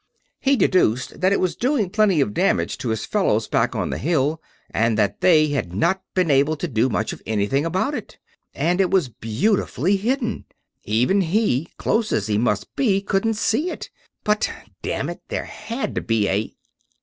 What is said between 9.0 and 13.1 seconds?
beautifully hidden; even he, close as he must be,